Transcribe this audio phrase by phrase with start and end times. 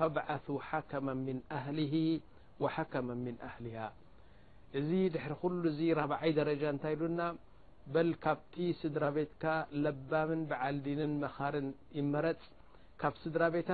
[0.00, 1.94] فابعثوا حكما من أهله
[2.62, 3.86] وحكما من أهلها
[4.88, 5.32] ዚ دحر
[5.64, 5.66] ل
[6.02, 6.62] ربع درج
[7.94, 9.44] بل كبت سدر ቤتك
[9.84, 11.54] لبم بعلدن مر
[11.98, 13.70] يرፅ سر ቤت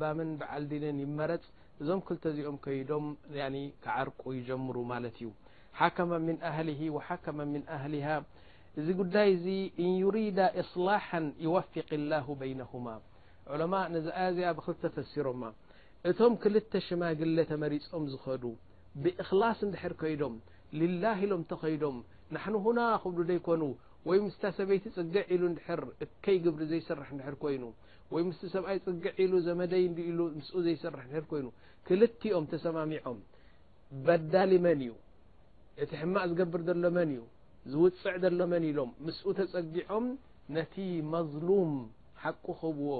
[0.00, 1.44] بم بعلدن يمرፅ
[1.86, 2.00] ዞم
[2.44, 2.56] لኦم
[3.38, 3.56] يم
[3.96, 4.76] عرق يجمر
[5.80, 8.16] حكما من اهله وحكما من اهلها
[9.78, 12.84] ن يريد اصلاحا يوفق الله بينهم
[13.54, 15.42] ዑሎማ ነዚ ኣያዚያ ብክል ተፈሲሮማ
[16.10, 18.44] እቶም ክልተ ሽማግለ ተመሪፆም ዝኸዱ
[19.02, 20.34] ብእክላስ እንድሕር ከይዶም
[20.80, 21.96] ሊላ ኢሎም እተኸይዶም
[22.34, 23.62] ናሕን ሁና ክብሉ ደይኮኑ
[24.08, 27.64] ወይ ምስታ ሰበይቲ ፅግዕ ኢሉ ድር እከይ ግብሪ ዘይስራሕ ድር ኮይኑ
[28.14, 31.46] ወይ ምስ ሰብኣይ ፅግዕ ኢሉ ዘመደይ ዲ ኢሉ ምስ ዘይሰራ ር ኮይኑ
[31.88, 33.18] ክልቲኦም ተሰማሚዖም
[34.06, 34.92] በዳሊ መን እዩ
[35.82, 37.20] እቲ ሕማቅ ዝገብር ዘሎ መን እዩ
[37.72, 40.06] ዝውፅዕ ዘሎ መን ኢሎም ምስኡ ተፀጊዖም
[40.56, 40.74] ነቲ
[41.14, 41.72] መظሉም
[42.22, 42.90] ሓቁ ክብዎ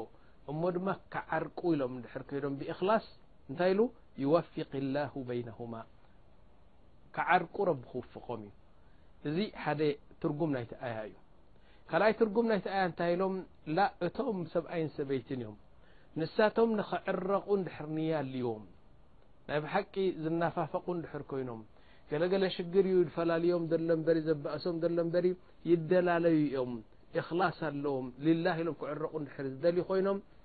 [0.50, 3.07] እሞ ድማ ክዓርቁ ኢሎም ድር ኮይዶም ብخላስ
[3.50, 3.85] እንታይ ኢ
[4.25, 5.75] يوፊق الላه بይنهማ
[7.14, 8.52] ክዓርቁ ረቢ ክውፍቆም እዩ
[9.28, 9.81] እዚ ሓደ
[10.23, 11.14] ትርጉም ናይቲ ያ እዩ
[11.90, 13.35] ካኣይ ትርጉም ናይቲ ያ እንታይ ኢሎም
[14.07, 15.57] እቶም ሰብኣይን ሰበይትን እዮም
[16.21, 17.78] ንሳቶም ንክዕረቁ ድር
[18.11, 18.64] ያ ኣልዎም
[19.49, 21.61] ናይ ብሓቂ ዝናፋፈቁ ድር ኮይኖም
[22.11, 25.26] ገለገለ ሽግር ዩ ፈላለዮም ሎ በ ዘእሶም ሎ በሪ
[25.71, 26.73] ይደላለዩ እዮም
[27.23, 28.09] እخላስ ኣለዎም
[28.45, 30.21] ላ ኢሎም ክዕረቁ ድ ዝደል ኮይኖም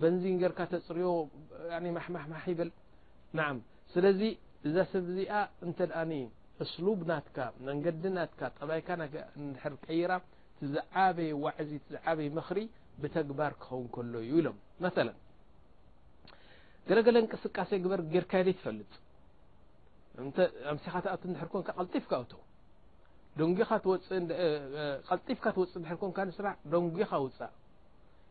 [0.00, 1.08] በንዚን ጌርካ ተፅሪዮ
[1.96, 2.70] ማሕማሕማሕ ይበል
[3.38, 3.46] ና
[3.94, 4.20] ስለዚ
[4.68, 5.34] እዛ ሰብ ዚኣ
[5.66, 6.02] እንተ ኣ
[6.64, 7.36] እስሉብ ናትካ
[7.68, 10.12] መንገዲ ናት ጠባይካ ድር ቀይራ
[10.58, 12.58] ትዝዓበየ ዋዕዚ ትዝዓበይ መክሪ
[13.02, 14.96] ብተግባር ክኸውን ከሎ እዩ ኢሎም መث
[16.88, 18.92] ገለገለ እንቅስቃሴ ግበር ጌርካየ ደ ትፈልጥ
[20.70, 21.12] ኣምሲኻትኣ
[21.42, 22.32] ሕርኮን ልጢፍካ ኣቶ
[23.38, 27.52] ደንልጢፍካ ትወፅ ርኮን ስራሕ ደንጎኻ ውፃእ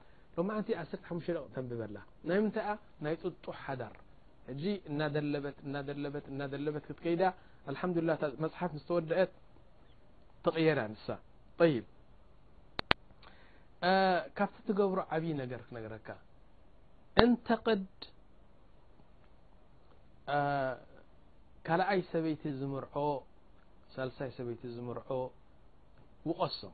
[0.39, 2.67] 1ተ ቕ ተንብበላ ናይ ምታይ
[3.05, 3.95] ናይ ጡጡ ሓዳር
[6.39, 7.21] ናበ ለበት ትዳ
[7.73, 9.31] لحላሓፍ ወድአት
[10.45, 11.07] ተየርያ ንሳ
[14.37, 15.93] ካብቲ ትብሮ عብይ ነር ነረ
[17.23, 17.85] እንተقድ
[21.67, 22.85] ካይ ሰበይቲ ዝምር
[23.95, 24.99] ሰሳይ ሰበይቲ ዝር
[26.29, 26.73] وቀሶም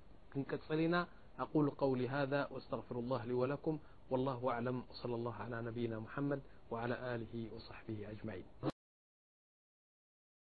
[0.37, 1.07] نكصلنا
[1.39, 6.41] أقول قولي هذا واستغفر الله لي و لكم والله أعلم وصلى الله على نبينا محمد
[6.71, 8.70] وعلى آله وصحبه أجمعين